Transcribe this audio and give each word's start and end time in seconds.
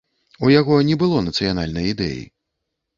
У 0.47 0.49
яго 0.59 0.79
не 0.89 0.97
было 1.05 1.21
нацыянальнай 1.29 1.85
ідэі. 1.95 2.29